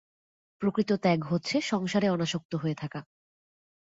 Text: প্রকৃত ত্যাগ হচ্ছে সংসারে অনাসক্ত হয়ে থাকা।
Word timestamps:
প্রকৃত 0.61 0.89
ত্যাগ 0.95 1.19
হচ্ছে 1.25 1.55
সংসারে 1.61 2.07
অনাসক্ত 2.09 2.51
হয়ে 2.55 2.75
থাকা। 2.75 2.99